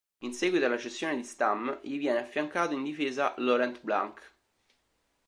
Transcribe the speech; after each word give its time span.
In 0.23 0.33
seguito 0.33 0.65
alla 0.65 0.79
cessione 0.79 1.15
di 1.15 1.23
Stam, 1.23 1.79
gli 1.83 1.99
viene 1.99 2.17
affiancato 2.21 2.73
in 2.73 2.81
difesa 2.83 3.35
Laurent 3.37 3.83
Blanc. 3.83 4.33